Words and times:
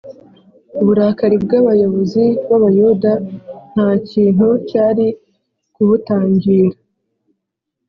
Uburakari 0.81 1.35
bw’abayobozi 1.45 2.23
b’Abayuda 2.47 3.11
nta 3.71 3.87
kintu 4.09 4.47
cyari 4.69 5.07
kubutangira. 5.73 6.77